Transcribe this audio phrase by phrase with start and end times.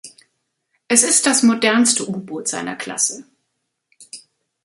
[0.87, 3.23] Es ist das modernste U-Boot seiner Klasse.